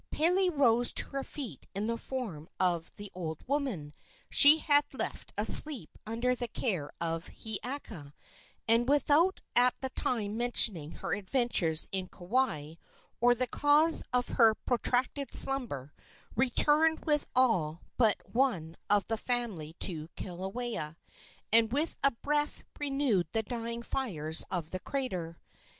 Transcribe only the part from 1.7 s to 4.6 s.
in the form of the old woman she